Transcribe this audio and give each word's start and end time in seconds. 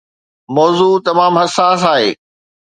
موضوع 0.55 0.95
تمام 1.07 1.33
حساس 1.43 1.81
آهي. 1.93 2.09